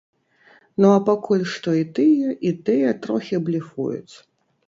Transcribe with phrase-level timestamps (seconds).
[0.83, 4.15] Ну а пакуль што і тыя, і тыя трохі блефуюць.